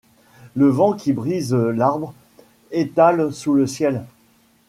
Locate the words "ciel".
3.67-4.03